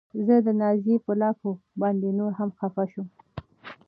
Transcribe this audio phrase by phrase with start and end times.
[0.25, 1.51] زه د نازيې په لافو
[1.81, 3.07] باندې نوره هم خپه شوم.